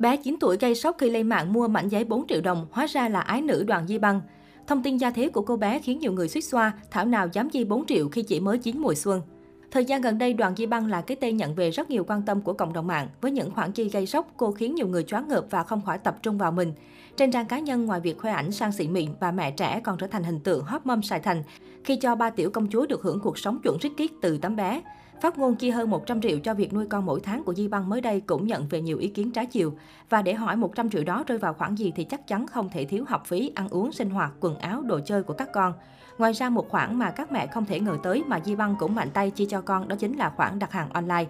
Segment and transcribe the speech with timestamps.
[0.00, 2.86] Bé 9 tuổi gây sốc khi lên mạng mua mảnh giấy 4 triệu đồng, hóa
[2.86, 4.20] ra là ái nữ đoàn Di Băng.
[4.66, 7.50] Thông tin gia thế của cô bé khiến nhiều người suýt xoa, thảo nào dám
[7.50, 9.22] chi 4 triệu khi chỉ mới chín mùa xuân.
[9.70, 12.22] Thời gian gần đây, Đoàn Di Băng là cái tên nhận về rất nhiều quan
[12.22, 13.08] tâm của cộng đồng mạng.
[13.20, 15.98] Với những khoản chi gây sốc, cô khiến nhiều người choáng ngợp và không khỏi
[15.98, 16.72] tập trung vào mình.
[17.16, 19.98] Trên trang cá nhân, ngoài việc khoe ảnh sang xị mịn, bà mẹ trẻ còn
[19.98, 21.42] trở thành hình tượng hot mom Sài Thành
[21.84, 24.56] khi cho ba tiểu công chúa được hưởng cuộc sống chuẩn rít kiết từ tấm
[24.56, 24.82] bé.
[25.20, 27.88] Phát ngôn chi hơn 100 triệu cho việc nuôi con mỗi tháng của Di Băng
[27.88, 29.72] mới đây cũng nhận về nhiều ý kiến trái chiều.
[30.10, 32.84] Và để hỏi 100 triệu đó rơi vào khoản gì thì chắc chắn không thể
[32.84, 35.72] thiếu học phí, ăn uống, sinh hoạt, quần áo, đồ chơi của các con.
[36.18, 38.94] Ngoài ra một khoản mà các mẹ không thể ngờ tới mà Di Băng cũng
[38.94, 41.26] mạnh tay chi cho con đó chính là khoản đặt hàng online.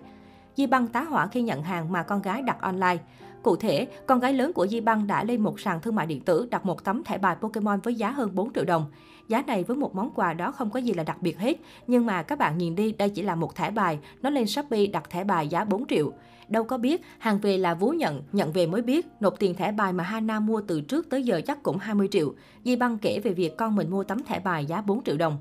[0.61, 2.97] Di Băng tá hỏa khi nhận hàng mà con gái đặt online.
[3.43, 6.21] Cụ thể, con gái lớn của Di Băng đã lên một sàn thương mại điện
[6.21, 8.85] tử đặt một tấm thẻ bài Pokemon với giá hơn 4 triệu đồng.
[9.29, 12.07] Giá này với một món quà đó không có gì là đặc biệt hết, nhưng
[12.07, 15.11] mà các bạn nhìn đi, đây chỉ là một thẻ bài, nó lên Shopee đặt
[15.11, 16.13] thẻ bài giá 4 triệu.
[16.49, 19.73] Đâu có biết, hàng về là vú nhận, nhận về mới biết, nộp tiền thẻ
[19.73, 22.35] bài mà Hana mua từ trước tới giờ chắc cũng 20 triệu.
[22.65, 25.39] Di Băng kể về việc con mình mua tấm thẻ bài giá 4 triệu đồng.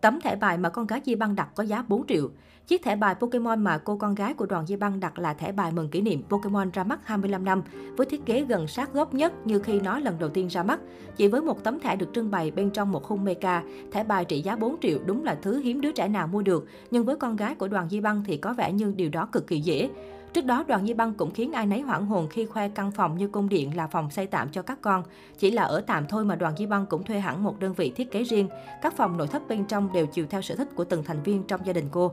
[0.00, 2.30] Tấm thẻ bài mà con gái Di Băng đặt có giá 4 triệu.
[2.66, 5.52] Chiếc thẻ bài Pokemon mà cô con gái của đoàn Di Băng đặt là thẻ
[5.52, 7.62] bài mừng kỷ niệm Pokemon ra mắt 25 năm,
[7.96, 10.80] với thiết kế gần sát gốc nhất như khi nó lần đầu tiên ra mắt.
[11.16, 14.24] Chỉ với một tấm thẻ được trưng bày bên trong một khung mecha, thẻ bài
[14.24, 17.16] trị giá 4 triệu đúng là thứ hiếm đứa trẻ nào mua được, nhưng với
[17.16, 19.90] con gái của đoàn Di Băng thì có vẻ như điều đó cực kỳ dễ.
[20.36, 23.18] Trước đó, đoàn Di Băng cũng khiến ai nấy hoảng hồn khi khoe căn phòng
[23.18, 25.02] như cung điện là phòng xây tạm cho các con.
[25.38, 27.92] Chỉ là ở tạm thôi mà đoàn Di Băng cũng thuê hẳn một đơn vị
[27.96, 28.48] thiết kế riêng.
[28.82, 31.42] Các phòng nội thất bên trong đều chiều theo sở thích của từng thành viên
[31.42, 32.12] trong gia đình cô.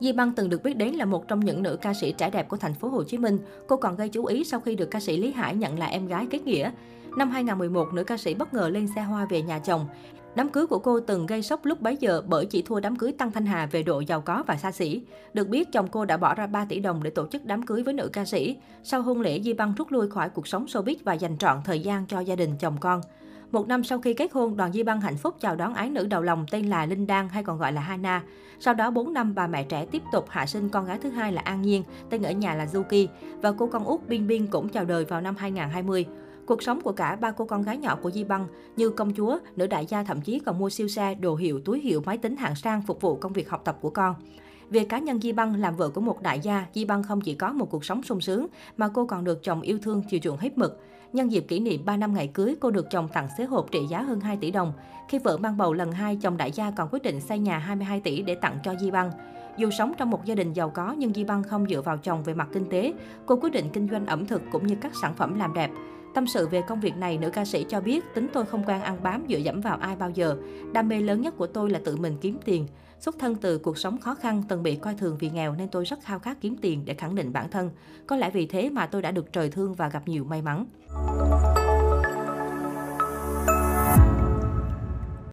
[0.00, 2.48] Di Băng từng được biết đến là một trong những nữ ca sĩ trẻ đẹp
[2.48, 3.38] của thành phố Hồ Chí Minh.
[3.66, 6.06] Cô còn gây chú ý sau khi được ca sĩ Lý Hải nhận là em
[6.06, 6.70] gái kết nghĩa.
[7.16, 9.86] Năm 2011, nữ ca sĩ bất ngờ lên xe hoa về nhà chồng.
[10.34, 13.12] Đám cưới của cô từng gây sốc lúc bấy giờ bởi chỉ thua đám cưới
[13.12, 15.02] Tăng Thanh Hà về độ giàu có và xa xỉ.
[15.34, 17.82] Được biết, chồng cô đã bỏ ra 3 tỷ đồng để tổ chức đám cưới
[17.82, 18.56] với nữ ca sĩ.
[18.82, 21.80] Sau hôn lễ, Di Băng rút lui khỏi cuộc sống showbiz và dành trọn thời
[21.80, 23.00] gian cho gia đình chồng con.
[23.50, 26.06] Một năm sau khi kết hôn, đoàn Di Băng hạnh phúc chào đón ái nữ
[26.06, 28.22] đầu lòng tên là Linh Đan hay còn gọi là Hana.
[28.60, 31.32] Sau đó 4 năm, bà mẹ trẻ tiếp tục hạ sinh con gái thứ hai
[31.32, 33.06] là An Nhiên, tên ở nhà là Zuki.
[33.42, 36.06] Và cô con út Bin Bin cũng chào đời vào năm 2020.
[36.48, 39.38] Cuộc sống của cả ba cô con gái nhỏ của Di Băng như công chúa,
[39.56, 42.36] nữ đại gia thậm chí còn mua siêu xe, đồ hiệu, túi hiệu, máy tính
[42.36, 44.14] hạng sang phục vụ công việc học tập của con.
[44.70, 47.34] Về cá nhân Di Băng làm vợ của một đại gia, Di Băng không chỉ
[47.34, 50.38] có một cuộc sống sung sướng mà cô còn được chồng yêu thương chiều chuộng
[50.38, 50.80] hết mực.
[51.12, 53.86] Nhân dịp kỷ niệm 3 năm ngày cưới, cô được chồng tặng xế hộp trị
[53.90, 54.72] giá hơn 2 tỷ đồng.
[55.08, 58.00] Khi vợ mang bầu lần 2, chồng đại gia còn quyết định xây nhà 22
[58.00, 59.10] tỷ để tặng cho Di Băng.
[59.56, 62.22] Dù sống trong một gia đình giàu có nhưng Di Băng không dựa vào chồng
[62.22, 62.92] về mặt kinh tế.
[63.26, 65.70] Cô quyết định kinh doanh ẩm thực cũng như các sản phẩm làm đẹp.
[66.14, 68.82] Tâm sự về công việc này, nữ ca sĩ cho biết tính tôi không quan
[68.82, 70.36] ăn bám dựa dẫm vào ai bao giờ.
[70.72, 72.66] Đam mê lớn nhất của tôi là tự mình kiếm tiền.
[73.00, 75.84] Xuất thân từ cuộc sống khó khăn, từng bị coi thường vì nghèo nên tôi
[75.84, 77.70] rất khao khát kiếm tiền để khẳng định bản thân.
[78.06, 80.66] Có lẽ vì thế mà tôi đã được trời thương và gặp nhiều may mắn.